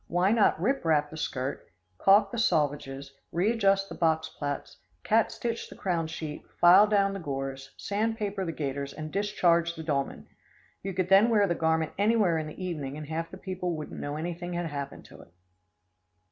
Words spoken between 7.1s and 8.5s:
the gores, sandpaper